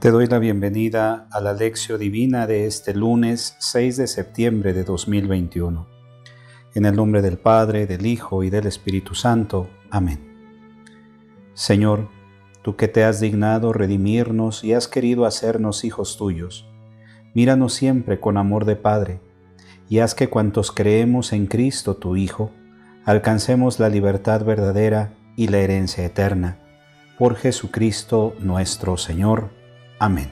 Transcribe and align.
Te 0.00 0.10
doy 0.10 0.28
la 0.28 0.38
bienvenida 0.38 1.28
a 1.30 1.42
la 1.42 1.52
lección 1.52 2.00
divina 2.00 2.46
de 2.46 2.64
este 2.64 2.94
lunes 2.94 3.54
6 3.58 3.98
de 3.98 4.06
septiembre 4.06 4.72
de 4.72 4.82
2021. 4.82 5.86
En 6.74 6.86
el 6.86 6.96
nombre 6.96 7.20
del 7.20 7.36
Padre, 7.36 7.86
del 7.86 8.06
Hijo 8.06 8.42
y 8.42 8.48
del 8.48 8.66
Espíritu 8.66 9.14
Santo. 9.14 9.68
Amén. 9.90 10.56
Señor, 11.52 12.08
tú 12.62 12.76
que 12.76 12.88
te 12.88 13.04
has 13.04 13.20
dignado 13.20 13.74
redimirnos 13.74 14.64
y 14.64 14.72
has 14.72 14.88
querido 14.88 15.26
hacernos 15.26 15.84
hijos 15.84 16.16
tuyos, 16.16 16.66
míranos 17.34 17.74
siempre 17.74 18.20
con 18.20 18.38
amor 18.38 18.64
de 18.64 18.76
Padre, 18.76 19.20
y 19.90 19.98
haz 19.98 20.14
que 20.14 20.30
cuantos 20.30 20.72
creemos 20.72 21.34
en 21.34 21.46
Cristo 21.46 21.96
tu 21.96 22.16
Hijo, 22.16 22.52
alcancemos 23.04 23.78
la 23.78 23.90
libertad 23.90 24.46
verdadera 24.46 25.12
y 25.36 25.48
la 25.48 25.58
herencia 25.58 26.06
eterna. 26.06 26.58
Por 27.18 27.36
Jesucristo 27.36 28.34
nuestro 28.40 28.96
Señor. 28.96 29.59
Amén. 30.02 30.30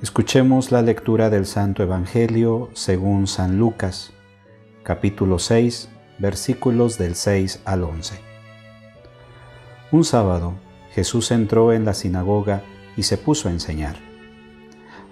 Escuchemos 0.00 0.72
la 0.72 0.80
lectura 0.80 1.28
del 1.28 1.44
Santo 1.44 1.82
Evangelio 1.82 2.70
según 2.72 3.26
San 3.26 3.58
Lucas, 3.58 4.14
capítulo 4.82 5.38
6, 5.38 5.90
versículos 6.18 6.96
del 6.96 7.14
6 7.14 7.60
al 7.66 7.84
11. 7.84 8.18
Un 9.92 10.04
sábado, 10.04 10.54
Jesús 10.92 11.30
entró 11.32 11.74
en 11.74 11.84
la 11.84 11.92
sinagoga 11.92 12.62
y 12.96 13.02
se 13.02 13.18
puso 13.18 13.50
a 13.50 13.52
enseñar. 13.52 13.96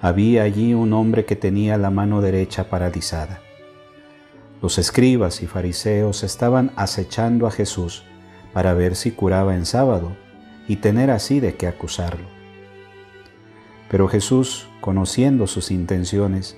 Había 0.00 0.44
allí 0.44 0.72
un 0.72 0.94
hombre 0.94 1.26
que 1.26 1.36
tenía 1.36 1.76
la 1.76 1.90
mano 1.90 2.22
derecha 2.22 2.70
paralizada. 2.70 3.42
Los 4.62 4.78
escribas 4.78 5.42
y 5.42 5.46
fariseos 5.46 6.22
estaban 6.22 6.72
acechando 6.76 7.46
a 7.46 7.50
Jesús 7.50 8.04
para 8.54 8.72
ver 8.72 8.96
si 8.96 9.10
curaba 9.10 9.54
en 9.54 9.66
sábado 9.66 10.16
y 10.66 10.76
tener 10.76 11.10
así 11.10 11.40
de 11.40 11.54
qué 11.56 11.66
acusarlo. 11.66 12.37
Pero 13.90 14.08
Jesús, 14.08 14.68
conociendo 14.80 15.46
sus 15.46 15.70
intenciones, 15.70 16.56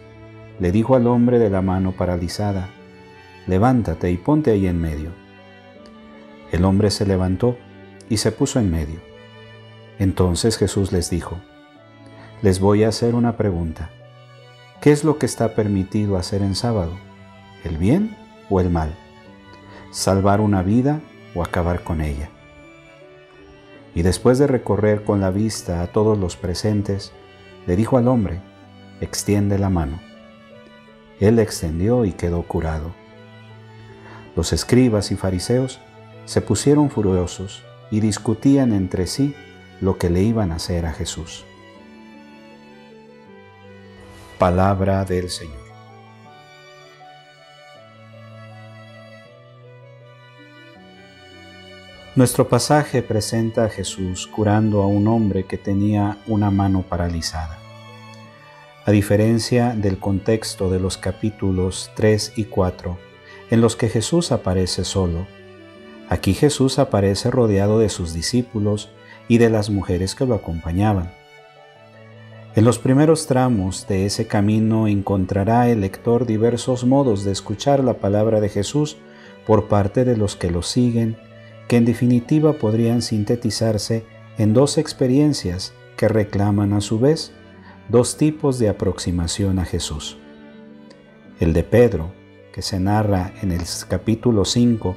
le 0.59 0.73
dijo 0.73 0.97
al 0.97 1.07
hombre 1.07 1.39
de 1.39 1.51
la 1.51 1.63
mano 1.63 1.93
paralizada, 1.93 2.69
levántate 3.47 4.11
y 4.11 4.17
ponte 4.17 4.51
ahí 4.51 4.67
en 4.67 4.81
medio. 4.81 5.11
El 6.53 6.65
hombre 6.65 6.91
se 6.91 7.07
levantó 7.07 7.57
y 8.09 8.17
se 8.17 8.33
puso 8.33 8.59
en 8.59 8.71
medio. 8.71 9.01
Entonces 9.99 10.57
Jesús 10.59 10.93
les 10.93 11.11
dijo, 11.11 11.39
les 12.43 12.59
voy 12.59 12.85
a 12.85 12.89
hacer 12.89 13.15
una 13.15 13.37
pregunta. 13.37 13.91
¿Qué 14.81 14.93
es 14.93 15.05
lo 15.05 15.19
que 15.19 15.27
está 15.27 15.55
permitido 15.55 16.17
hacer 16.17 16.43
en 16.43 16.55
sábado? 16.55 16.93
¿El 17.65 17.77
bien 17.77 18.17
o 18.49 18.61
el 18.61 18.71
mal? 18.71 18.95
¿Salvar 19.91 20.41
una 20.41 20.63
vida 20.63 21.01
o 21.35 21.43
acabar 21.43 21.85
con 21.85 22.01
ella? 22.01 22.31
Y 23.95 24.03
después 24.03 24.39
de 24.39 24.47
recorrer 24.47 25.05
con 25.05 25.21
la 25.21 25.31
vista 25.31 25.83
a 25.83 25.89
todos 25.89 26.19
los 26.19 26.37
presentes, 26.37 27.13
le 27.67 27.77
dijo 27.77 27.99
al 27.99 28.09
hombre, 28.09 28.41
extiende 29.01 29.59
la 29.59 29.71
mano. 29.71 30.01
Él 31.19 31.39
extendió 31.39 32.05
y 32.05 32.13
quedó 32.13 32.43
curado. 32.43 32.93
Los 34.37 34.53
escribas 34.53 35.11
y 35.11 35.17
fariseos 35.17 35.81
se 36.25 36.41
pusieron 36.41 36.91
furiosos 36.91 37.65
y 37.91 38.01
discutían 38.01 38.73
entre 38.73 39.07
sí 39.07 39.35
lo 39.81 39.99
que 39.99 40.11
le 40.11 40.23
iban 40.23 40.53
a 40.53 40.57
hacer 40.57 40.87
a 40.87 40.93
Jesús. 40.93 41.45
Palabra 44.39 45.05
del 45.05 45.29
Señor. 45.29 45.70
Nuestro 52.21 52.51
pasaje 52.51 53.01
presenta 53.01 53.65
a 53.65 53.69
Jesús 53.71 54.27
curando 54.27 54.83
a 54.83 54.87
un 54.87 55.09
hombre 55.09 55.45
que 55.45 55.57
tenía 55.57 56.19
una 56.27 56.51
mano 56.51 56.83
paralizada. 56.83 57.59
A 58.85 58.91
diferencia 58.91 59.71
del 59.75 59.97
contexto 59.97 60.71
de 60.71 60.81
los 60.81 60.99
capítulos 60.99 61.91
3 61.97 62.35
y 62.37 62.45
4, 62.45 62.99
en 63.49 63.63
los 63.63 63.75
que 63.75 63.89
Jesús 63.89 64.33
aparece 64.33 64.85
solo, 64.85 65.27
aquí 66.11 66.35
Jesús 66.35 66.79
aparece 66.79 67.31
rodeado 67.31 67.79
de 67.79 67.89
sus 67.89 68.13
discípulos 68.13 68.91
y 69.27 69.39
de 69.39 69.49
las 69.49 69.71
mujeres 69.71 70.15
que 70.15 70.27
lo 70.27 70.35
acompañaban. 70.35 71.15
En 72.55 72.67
los 72.67 72.79
primeros 72.79 73.29
tramos 73.29 73.89
de 73.89 74.05
ese 74.05 74.27
camino 74.27 74.89
encontrará 74.89 75.71
el 75.71 75.81
lector 75.81 76.27
diversos 76.27 76.85
modos 76.85 77.25
de 77.25 77.33
escuchar 77.33 77.83
la 77.83 77.95
palabra 77.95 78.43
de 78.43 78.51
Jesús 78.51 78.99
por 79.47 79.69
parte 79.69 80.05
de 80.05 80.19
los 80.19 80.37
que 80.37 80.51
lo 80.51 80.61
siguen 80.61 81.17
que 81.71 81.77
en 81.77 81.85
definitiva 81.85 82.55
podrían 82.55 83.01
sintetizarse 83.01 84.05
en 84.39 84.55
dos 84.55 84.77
experiencias 84.77 85.73
que 85.97 86.09
reclaman 86.09 86.73
a 86.73 86.81
su 86.81 86.99
vez 86.99 87.31
dos 87.89 88.17
tipos 88.17 88.59
de 88.59 88.69
aproximación 88.69 89.61
a 89.61 89.65
Jesús. 89.65 90.19
El 91.39 91.53
de 91.53 91.63
Pedro, 91.63 92.11
que 92.53 92.61
se 92.61 92.81
narra 92.81 93.35
en 93.41 93.53
el 93.53 93.63
capítulo 93.87 94.45
5, 94.45 94.97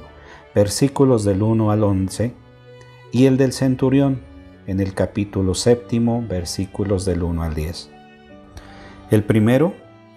versículos 0.52 1.22
del 1.22 1.44
1 1.44 1.70
al 1.70 1.84
11, 1.84 2.34
y 3.12 3.26
el 3.26 3.36
del 3.36 3.52
centurión, 3.52 4.22
en 4.66 4.80
el 4.80 4.94
capítulo 4.94 5.54
7, 5.54 6.00
versículos 6.28 7.04
del 7.04 7.22
1 7.22 7.40
al 7.44 7.54
10. 7.54 7.90
El 9.12 9.22
primero 9.22 9.74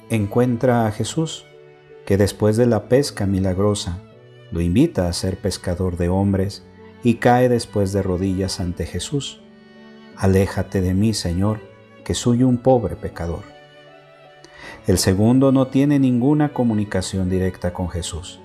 encuentra 0.09 0.87
a 0.87 0.91
Jesús, 0.91 1.45
que 2.07 2.17
después 2.17 2.57
de 2.57 2.65
la 2.65 2.89
pesca 2.89 3.27
milagrosa 3.27 4.01
lo 4.51 4.61
invita 4.61 5.07
a 5.07 5.13
ser 5.13 5.37
pescador 5.37 5.97
de 5.97 6.09
hombres 6.09 6.65
y 7.03 7.15
cae 7.15 7.49
después 7.49 7.91
de 7.93 8.01
rodillas 8.01 8.59
ante 8.59 8.85
Jesús. 8.85 9.41
Aléjate 10.15 10.81
de 10.81 10.93
mí, 10.93 11.13
Señor, 11.13 11.59
que 12.03 12.13
soy 12.13 12.43
un 12.43 12.57
pobre 12.57 12.95
pecador. 12.95 13.43
El 14.87 14.97
segundo 14.97 15.51
no 15.51 15.67
tiene 15.67 15.99
ninguna 15.99 16.53
comunicación 16.53 17.29
directa 17.29 17.73
con 17.73 17.89
Jesús. 17.89 18.39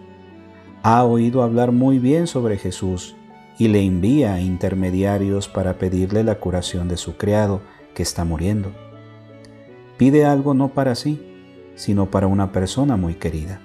Ha 0.83 1.05
oído 1.05 1.43
hablar 1.43 1.71
muy 1.71 1.99
bien 1.99 2.27
sobre 2.27 2.59
Jesús 2.59 3.15
y 3.59 3.69
le 3.69 3.83
envía 3.83 4.41
intermediarios 4.41 5.49
para 5.49 5.79
pedirle 5.79 6.25
la 6.25 6.41
curación 6.41 6.89
de 6.89 6.97
su 6.97 7.17
criado 7.17 7.62
que 7.95 8.03
está 8.03 8.25
muriendo. 8.25 8.73
Pide 9.97 10.25
algo 10.25 10.55
no 10.55 10.69
para 10.69 10.97
sí, 10.97 11.73
sino 11.77 12.11
para 12.11 12.27
una 12.27 12.51
persona 12.51 12.97
muy 12.97 13.15
querida. 13.15 13.61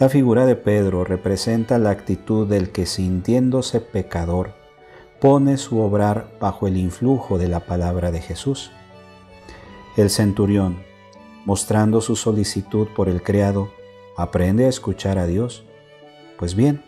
La 0.00 0.08
figura 0.08 0.46
de 0.46 0.56
Pedro 0.56 1.04
representa 1.04 1.78
la 1.78 1.90
actitud 1.90 2.48
del 2.48 2.70
que 2.70 2.86
sintiéndose 2.86 3.82
pecador, 3.82 4.54
pone 5.20 5.58
su 5.58 5.78
obrar 5.78 6.38
bajo 6.40 6.66
el 6.66 6.78
influjo 6.78 7.36
de 7.36 7.48
la 7.48 7.60
palabra 7.60 8.10
de 8.10 8.22
Jesús. 8.22 8.70
El 9.98 10.08
centurión, 10.08 10.78
mostrando 11.44 12.00
su 12.00 12.16
solicitud 12.16 12.88
por 12.96 13.10
el 13.10 13.22
criado, 13.22 13.74
aprende 14.16 14.64
a 14.64 14.68
escuchar 14.70 15.18
a 15.18 15.26
Dios. 15.26 15.66
Pues 16.38 16.54
bien, 16.54 16.82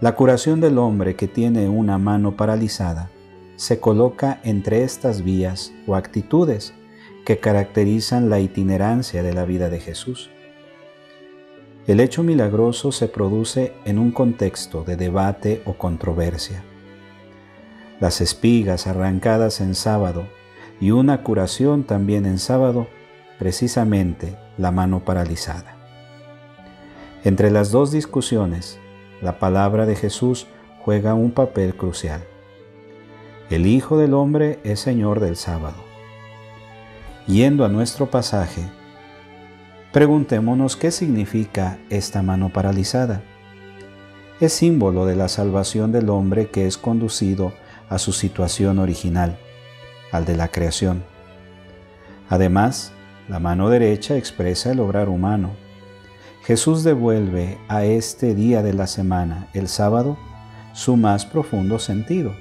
la 0.00 0.16
curación 0.16 0.60
del 0.60 0.78
hombre 0.78 1.14
que 1.14 1.28
tiene 1.28 1.68
una 1.68 1.96
mano 1.96 2.36
paralizada 2.36 3.08
se 3.54 3.78
coloca 3.78 4.40
entre 4.42 4.82
estas 4.82 5.22
vías 5.22 5.72
o 5.86 5.94
actitudes 5.94 6.74
que 7.24 7.38
caracterizan 7.38 8.30
la 8.30 8.40
itinerancia 8.40 9.22
de 9.22 9.32
la 9.32 9.44
vida 9.44 9.70
de 9.70 9.78
Jesús. 9.78 10.28
El 11.86 11.98
hecho 11.98 12.22
milagroso 12.22 12.92
se 12.92 13.08
produce 13.08 13.72
en 13.84 13.98
un 13.98 14.12
contexto 14.12 14.84
de 14.84 14.96
debate 14.96 15.62
o 15.64 15.72
controversia. 15.74 16.62
Las 17.98 18.20
espigas 18.20 18.86
arrancadas 18.86 19.60
en 19.60 19.74
sábado 19.74 20.24
y 20.80 20.92
una 20.92 21.24
curación 21.24 21.82
también 21.82 22.24
en 22.24 22.38
sábado, 22.38 22.86
precisamente 23.36 24.36
la 24.58 24.70
mano 24.70 25.04
paralizada. 25.04 25.76
Entre 27.24 27.50
las 27.50 27.72
dos 27.72 27.90
discusiones, 27.90 28.78
la 29.20 29.40
palabra 29.40 29.84
de 29.84 29.96
Jesús 29.96 30.46
juega 30.84 31.14
un 31.14 31.32
papel 31.32 31.74
crucial. 31.74 32.22
El 33.50 33.66
Hijo 33.66 33.98
del 33.98 34.14
Hombre 34.14 34.60
es 34.62 34.78
Señor 34.78 35.18
del 35.18 35.34
sábado. 35.34 35.76
Yendo 37.26 37.64
a 37.64 37.68
nuestro 37.68 38.10
pasaje, 38.10 38.62
Preguntémonos 39.92 40.76
qué 40.76 40.90
significa 40.90 41.76
esta 41.90 42.22
mano 42.22 42.50
paralizada. 42.50 43.20
Es 44.40 44.54
símbolo 44.54 45.04
de 45.04 45.16
la 45.16 45.28
salvación 45.28 45.92
del 45.92 46.08
hombre 46.08 46.48
que 46.48 46.66
es 46.66 46.78
conducido 46.78 47.52
a 47.90 47.98
su 47.98 48.12
situación 48.12 48.78
original, 48.78 49.36
al 50.10 50.24
de 50.24 50.34
la 50.34 50.48
creación. 50.48 51.04
Además, 52.30 52.92
la 53.28 53.38
mano 53.38 53.68
derecha 53.68 54.16
expresa 54.16 54.72
el 54.72 54.80
obrar 54.80 55.10
humano. 55.10 55.50
Jesús 56.42 56.84
devuelve 56.84 57.58
a 57.68 57.84
este 57.84 58.34
día 58.34 58.62
de 58.62 58.72
la 58.72 58.86
semana, 58.86 59.48
el 59.52 59.68
sábado, 59.68 60.16
su 60.72 60.96
más 60.96 61.26
profundo 61.26 61.78
sentido. 61.78 62.34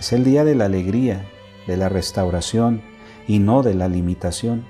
Es 0.00 0.12
el 0.12 0.24
día 0.24 0.42
de 0.42 0.56
la 0.56 0.64
alegría, 0.64 1.24
de 1.68 1.76
la 1.76 1.88
restauración 1.88 2.82
y 3.28 3.38
no 3.38 3.62
de 3.62 3.74
la 3.74 3.86
limitación. 3.86 4.64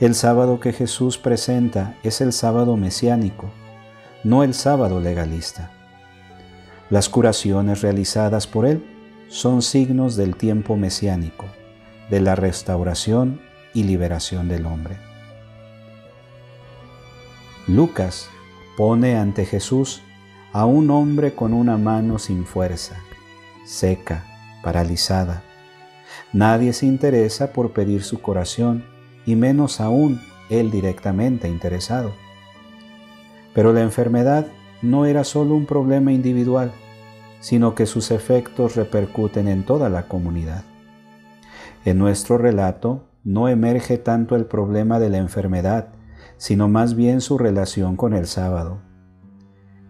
El 0.00 0.14
sábado 0.14 0.60
que 0.60 0.72
Jesús 0.72 1.18
presenta 1.18 1.94
es 2.02 2.22
el 2.22 2.32
sábado 2.32 2.74
mesiánico, 2.78 3.50
no 4.24 4.42
el 4.42 4.54
sábado 4.54 4.98
legalista. 4.98 5.72
Las 6.88 7.10
curaciones 7.10 7.82
realizadas 7.82 8.46
por 8.46 8.64
Él 8.64 8.82
son 9.28 9.60
signos 9.60 10.16
del 10.16 10.36
tiempo 10.36 10.78
mesiánico, 10.78 11.44
de 12.08 12.20
la 12.20 12.34
restauración 12.34 13.42
y 13.74 13.82
liberación 13.82 14.48
del 14.48 14.64
hombre. 14.64 14.96
Lucas 17.66 18.30
pone 18.78 19.18
ante 19.18 19.44
Jesús 19.44 20.00
a 20.54 20.64
un 20.64 20.90
hombre 20.90 21.34
con 21.34 21.52
una 21.52 21.76
mano 21.76 22.18
sin 22.18 22.46
fuerza, 22.46 22.96
seca, 23.66 24.24
paralizada. 24.62 25.42
Nadie 26.32 26.72
se 26.72 26.86
interesa 26.86 27.52
por 27.52 27.72
pedir 27.72 28.02
su 28.02 28.22
curación, 28.22 28.82
y 29.30 29.36
menos 29.36 29.80
aún 29.80 30.20
él 30.48 30.72
directamente 30.72 31.48
interesado. 31.48 32.10
Pero 33.54 33.72
la 33.72 33.82
enfermedad 33.82 34.48
no 34.82 35.06
era 35.06 35.22
solo 35.22 35.54
un 35.54 35.66
problema 35.66 36.12
individual, 36.12 36.72
sino 37.38 37.76
que 37.76 37.86
sus 37.86 38.10
efectos 38.10 38.74
repercuten 38.74 39.46
en 39.46 39.62
toda 39.62 39.88
la 39.88 40.08
comunidad. 40.08 40.64
En 41.84 41.98
nuestro 41.98 42.38
relato 42.38 43.04
no 43.22 43.48
emerge 43.48 43.98
tanto 43.98 44.34
el 44.34 44.46
problema 44.46 44.98
de 44.98 45.10
la 45.10 45.18
enfermedad, 45.18 45.90
sino 46.36 46.68
más 46.68 46.96
bien 46.96 47.20
su 47.20 47.38
relación 47.38 47.94
con 47.94 48.12
el 48.14 48.26
sábado. 48.26 48.80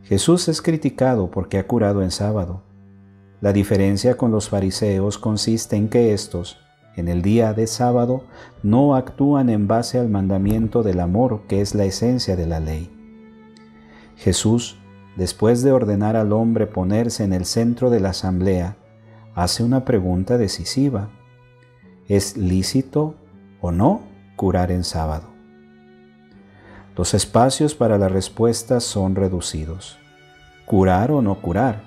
Jesús 0.03 0.49
es 0.49 0.61
criticado 0.61 1.31
porque 1.31 1.59
ha 1.59 1.67
curado 1.67 2.03
en 2.03 2.11
sábado. 2.11 2.63
La 3.41 3.55
diferencia 3.55 4.19
con 4.19 4.33
los 4.33 4.51
fariseos 4.51 5.17
consiste 5.17 5.77
en 5.77 5.89
que 5.89 6.13
éstos, 6.13 6.59
en 6.97 7.09
el 7.09 7.23
día 7.23 7.53
de 7.53 7.67
sábado, 7.67 8.25
no 8.63 8.95
actúan 8.95 9.49
en 9.49 9.69
base 9.69 9.99
al 9.99 10.09
mandamiento 10.09 10.83
del 10.83 11.01
amor 11.01 11.43
que 11.49 11.61
es 11.61 11.75
la 11.75 11.85
esencia 11.85 12.37
de 12.37 12.47
la 12.47 12.61
ley. 12.61 12.91
Jesús, 14.17 14.79
después 15.17 15.63
de 15.63 15.73
ordenar 15.73 16.17
al 16.17 16.33
hombre 16.33 16.67
ponerse 16.67 17.25
en 17.25 17.33
el 17.33 17.45
centro 17.45 17.91
de 17.91 18.01
la 18.01 18.11
asamblea, 18.11 18.77
hace 19.35 19.63
una 19.65 19.85
pregunta 19.85 20.37
decisiva. 20.37 21.11
¿Es 22.09 22.37
lícito 22.37 23.15
o 23.61 23.71
no 23.71 24.03
curar 24.37 24.73
en 24.73 24.85
sábado? 24.85 25.29
Los 26.97 27.15
espacios 27.15 27.75
para 27.75 27.97
la 27.99 28.09
respuesta 28.09 28.81
son 28.81 29.15
reducidos. 29.15 29.97
Curar 30.67 31.13
o 31.13 31.23
no 31.23 31.41
curar, 31.41 31.83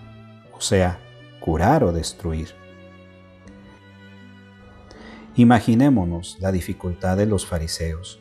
o 0.57 0.61
sea, 0.61 0.99
curar 1.39 1.83
o 1.83 1.91
destruir. 1.91 2.62
Imaginémonos 5.35 6.37
la 6.39 6.51
dificultad 6.51 7.17
de 7.17 7.25
los 7.25 7.47
fariseos. 7.47 8.19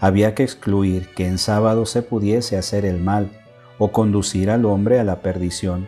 Había 0.00 0.34
que 0.34 0.42
excluir 0.42 1.08
que 1.14 1.28
en 1.28 1.38
sábado 1.38 1.86
se 1.86 2.02
pudiese 2.02 2.56
hacer 2.56 2.84
el 2.84 2.98
mal 2.98 3.30
o 3.78 3.92
conducir 3.92 4.50
al 4.50 4.64
hombre 4.64 4.98
a 4.98 5.04
la 5.04 5.22
perdición, 5.22 5.86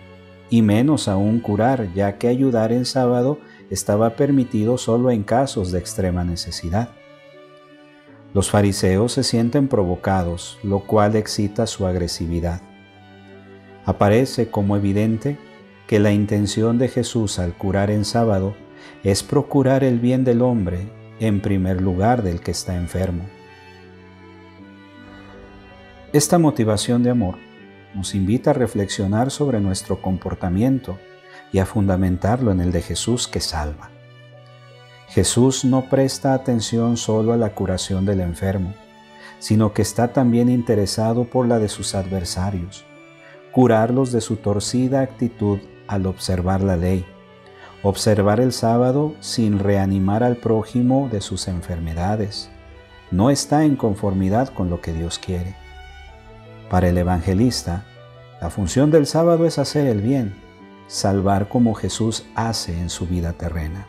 y 0.48 0.62
menos 0.62 1.08
aún 1.08 1.40
curar, 1.40 1.92
ya 1.94 2.18
que 2.18 2.28
ayudar 2.28 2.70
en 2.70 2.84
sábado 2.84 3.38
estaba 3.70 4.14
permitido 4.14 4.78
solo 4.78 5.10
en 5.10 5.24
casos 5.24 5.72
de 5.72 5.80
extrema 5.80 6.22
necesidad. 6.22 6.90
Los 8.32 8.50
fariseos 8.50 9.12
se 9.12 9.24
sienten 9.24 9.66
provocados, 9.66 10.58
lo 10.62 10.80
cual 10.80 11.16
excita 11.16 11.66
su 11.66 11.86
agresividad. 11.86 12.60
Aparece 13.84 14.48
como 14.48 14.76
evidente 14.76 15.38
que 15.88 15.98
la 15.98 16.12
intención 16.12 16.78
de 16.78 16.88
Jesús 16.88 17.40
al 17.40 17.54
curar 17.54 17.90
en 17.90 18.04
sábado 18.04 18.54
es 19.04 19.22
procurar 19.22 19.84
el 19.84 20.00
bien 20.00 20.24
del 20.24 20.42
hombre 20.42 20.88
en 21.20 21.40
primer 21.40 21.80
lugar 21.80 22.22
del 22.22 22.40
que 22.40 22.50
está 22.50 22.76
enfermo. 22.76 23.24
Esta 26.12 26.38
motivación 26.38 27.02
de 27.02 27.10
amor 27.10 27.36
nos 27.94 28.14
invita 28.14 28.50
a 28.50 28.54
reflexionar 28.54 29.30
sobre 29.30 29.60
nuestro 29.60 30.00
comportamiento 30.00 30.98
y 31.52 31.58
a 31.58 31.66
fundamentarlo 31.66 32.52
en 32.52 32.60
el 32.60 32.72
de 32.72 32.82
Jesús 32.82 33.28
que 33.28 33.40
salva. 33.40 33.90
Jesús 35.08 35.64
no 35.64 35.88
presta 35.88 36.34
atención 36.34 36.96
solo 36.96 37.32
a 37.32 37.36
la 37.36 37.54
curación 37.54 38.04
del 38.04 38.20
enfermo, 38.20 38.74
sino 39.38 39.72
que 39.72 39.82
está 39.82 40.12
también 40.12 40.48
interesado 40.48 41.24
por 41.24 41.46
la 41.46 41.58
de 41.58 41.68
sus 41.68 41.94
adversarios, 41.94 42.84
curarlos 43.52 44.12
de 44.12 44.20
su 44.20 44.36
torcida 44.36 45.00
actitud 45.00 45.58
al 45.86 46.06
observar 46.06 46.62
la 46.62 46.76
ley, 46.76 47.06
observar 47.88 48.40
el 48.40 48.52
sábado 48.52 49.14
sin 49.20 49.60
reanimar 49.60 50.24
al 50.24 50.36
prójimo 50.36 51.08
de 51.12 51.20
sus 51.20 51.46
enfermedades. 51.46 52.50
No 53.12 53.30
está 53.30 53.64
en 53.64 53.76
conformidad 53.76 54.48
con 54.48 54.70
lo 54.70 54.80
que 54.80 54.92
Dios 54.92 55.20
quiere. 55.20 55.54
Para 56.68 56.88
el 56.88 56.98
evangelista, 56.98 57.84
la 58.40 58.50
función 58.50 58.90
del 58.90 59.06
sábado 59.06 59.46
es 59.46 59.58
hacer 59.58 59.86
el 59.86 60.02
bien, 60.02 60.34
salvar 60.88 61.48
como 61.48 61.74
Jesús 61.74 62.24
hace 62.34 62.76
en 62.76 62.90
su 62.90 63.06
vida 63.06 63.34
terrena. 63.34 63.86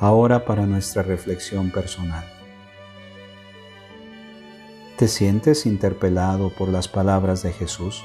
Ahora 0.00 0.46
para 0.46 0.64
nuestra 0.64 1.02
reflexión 1.02 1.70
personal. 1.70 2.37
¿Te 4.98 5.06
sientes 5.06 5.64
interpelado 5.64 6.50
por 6.50 6.70
las 6.70 6.88
palabras 6.88 7.44
de 7.44 7.52
Jesús? 7.52 8.02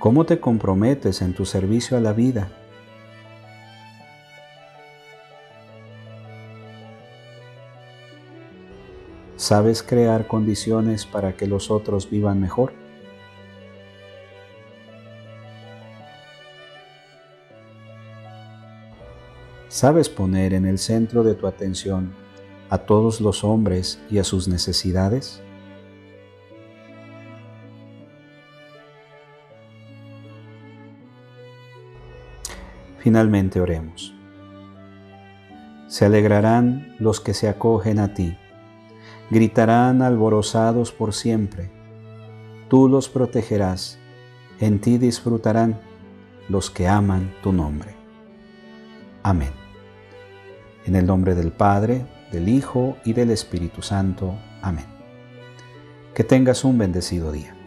¿Cómo 0.00 0.26
te 0.26 0.40
comprometes 0.40 1.22
en 1.22 1.34
tu 1.34 1.46
servicio 1.46 1.96
a 1.96 2.00
la 2.00 2.12
vida? 2.12 2.50
¿Sabes 9.36 9.84
crear 9.84 10.26
condiciones 10.26 11.06
para 11.06 11.36
que 11.36 11.46
los 11.46 11.70
otros 11.70 12.10
vivan 12.10 12.40
mejor? 12.40 12.87
¿Sabes 19.68 20.08
poner 20.08 20.54
en 20.54 20.64
el 20.64 20.78
centro 20.78 21.22
de 21.22 21.34
tu 21.34 21.46
atención 21.46 22.14
a 22.70 22.78
todos 22.78 23.20
los 23.20 23.44
hombres 23.44 24.00
y 24.10 24.18
a 24.18 24.24
sus 24.24 24.48
necesidades? 24.48 25.42
Finalmente 32.98 33.60
oremos. 33.60 34.14
Se 35.86 36.06
alegrarán 36.06 36.94
los 36.98 37.20
que 37.20 37.34
se 37.34 37.46
acogen 37.46 37.98
a 37.98 38.14
ti, 38.14 38.38
gritarán 39.30 40.00
alborozados 40.00 40.92
por 40.92 41.12
siempre. 41.12 41.70
Tú 42.70 42.88
los 42.88 43.10
protegerás, 43.10 43.98
en 44.60 44.80
ti 44.80 44.96
disfrutarán 44.96 45.78
los 46.48 46.70
que 46.70 46.88
aman 46.88 47.34
tu 47.42 47.52
nombre. 47.52 47.97
Amén. 49.28 49.50
En 50.86 50.96
el 50.96 51.04
nombre 51.04 51.34
del 51.34 51.52
Padre, 51.52 52.06
del 52.32 52.48
Hijo 52.48 52.96
y 53.04 53.12
del 53.12 53.30
Espíritu 53.30 53.82
Santo. 53.82 54.34
Amén. 54.62 54.86
Que 56.14 56.24
tengas 56.24 56.64
un 56.64 56.78
bendecido 56.78 57.30
día. 57.30 57.57